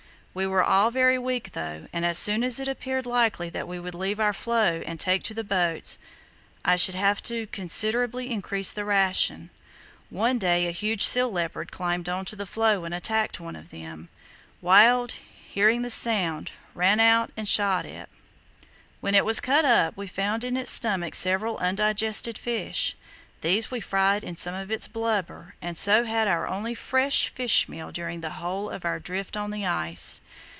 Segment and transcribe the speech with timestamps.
[0.33, 3.83] We were all very weak though, and as soon as it appeared likely that we
[3.83, 5.99] should leave our floe and take to the boats
[6.63, 9.49] I should have to considerably increase the ration.
[10.09, 13.71] One day a huge sea leopard climbed on to the floe and attacked one of
[13.71, 14.07] the men.
[14.61, 18.07] Wild, hearing the shouting, ran out and shot it.
[19.01, 22.95] When it was cut up, we found in its stomach several undigested fish.
[23.41, 27.67] These we fried in some of its blubber, and so had our only "fresh" fish
[27.67, 30.21] meal during the whole of our drift on the ice.